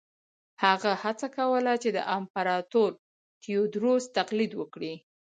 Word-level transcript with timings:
هغه 0.63 0.91
هڅه 1.03 1.27
کوله 1.37 1.73
چې 1.83 1.89
د 1.97 1.99
امپراتور 2.17 2.91
تیوودروس 3.41 4.03
تقلید 4.17 4.51
وکړي. 4.55 4.93